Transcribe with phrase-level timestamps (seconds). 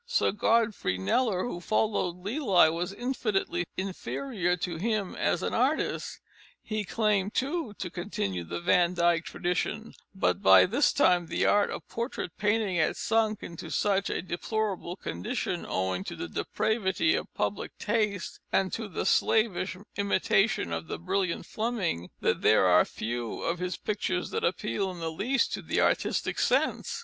[0.07, 6.19] Sir Godfrey Kneller, who followed Lely, was infinitely inferior to him as an artist.
[6.63, 11.69] He claimed, too, to continue the Van Dyck tradition, but by this time the art
[11.69, 17.31] of portrait painting had sunk into such a deplorable condition, owing to the depravity of
[17.35, 23.43] public taste and to the slavish imitation of the brilliant Fleming, that there are few
[23.43, 26.99] of his pictures that appeal in the least to the artistic sense.